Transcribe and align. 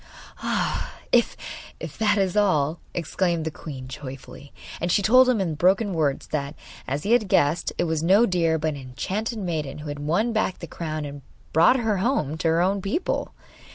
'Ah, 0.41 0.95
if 1.11 1.37
that 1.99 2.17
is 2.17 2.35
all,' 2.35 2.79
exclaimed 2.91 3.45
the 3.45 3.51
queen 3.51 3.87
joyfully. 3.87 4.51
And 4.79 4.91
she 4.91 5.03
told 5.03 5.29
him 5.29 5.39
in 5.39 5.53
broken 5.53 5.93
words 5.93 6.29
that, 6.29 6.55
as 6.87 7.03
he 7.03 7.11
had 7.11 7.27
guessed, 7.27 7.71
it 7.77 7.83
was 7.83 8.01
no 8.01 8.25
deer 8.25 8.57
but 8.57 8.69
an 8.69 8.77
enchanted 8.77 9.37
maiden 9.37 9.77
who 9.77 9.89
had 9.89 9.99
won 9.99 10.33
back 10.33 10.57
the 10.57 10.65
crown 10.65 11.05
and 11.05 11.21
brought 11.53 11.77
her 11.77 11.97
home 11.97 12.35
to 12.39 12.47
her 12.47 12.63
own 12.63 12.81
people. 12.81 13.35